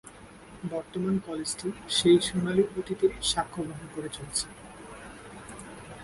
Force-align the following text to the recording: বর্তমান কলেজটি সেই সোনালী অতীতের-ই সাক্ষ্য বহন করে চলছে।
বর্তমান 0.71 1.15
কলেজটি 1.25 1.67
সেই 1.89 2.17
সোনালী 2.21 2.63
অতীতের-ই 2.79 3.21
সাক্ষ্য 3.23 3.61
বহন 3.61 3.87
করে 3.95 4.09
চলছে। 4.17 4.45